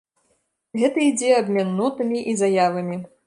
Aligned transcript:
Гэта 0.83 1.03
ідзе 1.09 1.29
абмен 1.43 1.69
нотамі 1.81 2.19
і 2.31 2.37
заявамі. 2.43 2.97